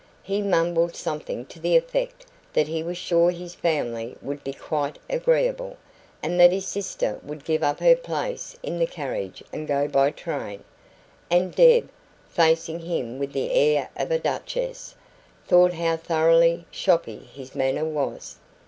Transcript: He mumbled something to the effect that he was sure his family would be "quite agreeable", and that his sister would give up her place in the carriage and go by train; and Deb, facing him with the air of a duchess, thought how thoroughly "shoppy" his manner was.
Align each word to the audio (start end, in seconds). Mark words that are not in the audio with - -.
He 0.23 0.41
mumbled 0.41 0.95
something 0.95 1.45
to 1.45 1.59
the 1.59 1.77
effect 1.77 2.25
that 2.53 2.67
he 2.67 2.81
was 2.81 2.97
sure 2.97 3.29
his 3.29 3.53
family 3.53 4.15
would 4.19 4.43
be 4.43 4.51
"quite 4.51 4.97
agreeable", 5.07 5.77
and 6.23 6.39
that 6.39 6.51
his 6.51 6.65
sister 6.65 7.19
would 7.21 7.45
give 7.45 7.61
up 7.61 7.79
her 7.81 7.95
place 7.95 8.57
in 8.63 8.79
the 8.79 8.87
carriage 8.87 9.43
and 9.53 9.67
go 9.67 9.87
by 9.87 10.09
train; 10.09 10.63
and 11.29 11.53
Deb, 11.53 11.91
facing 12.27 12.79
him 12.79 13.19
with 13.19 13.31
the 13.31 13.51
air 13.53 13.89
of 13.95 14.09
a 14.09 14.17
duchess, 14.17 14.95
thought 15.47 15.73
how 15.73 15.97
thoroughly 15.97 16.65
"shoppy" 16.71 17.29
his 17.31 17.53
manner 17.53 17.85
was. 17.85 18.37